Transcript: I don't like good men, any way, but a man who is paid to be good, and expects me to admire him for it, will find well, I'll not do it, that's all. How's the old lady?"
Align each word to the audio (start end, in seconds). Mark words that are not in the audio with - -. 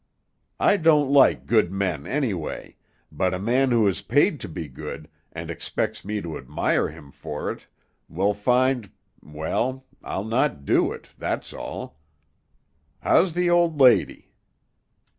I 0.59 0.77
don't 0.77 1.13
like 1.13 1.45
good 1.45 1.71
men, 1.71 2.07
any 2.07 2.33
way, 2.33 2.75
but 3.11 3.35
a 3.35 3.39
man 3.39 3.69
who 3.69 3.87
is 3.87 4.01
paid 4.01 4.39
to 4.39 4.49
be 4.49 4.67
good, 4.67 5.07
and 5.31 5.51
expects 5.51 6.03
me 6.03 6.23
to 6.23 6.39
admire 6.39 6.89
him 6.89 7.11
for 7.11 7.51
it, 7.51 7.67
will 8.09 8.33
find 8.33 8.89
well, 9.21 9.85
I'll 10.03 10.23
not 10.25 10.65
do 10.65 10.91
it, 10.91 11.09
that's 11.19 11.53
all. 11.53 11.99
How's 13.01 13.33
the 13.33 13.51
old 13.51 13.79
lady?" 13.79 14.31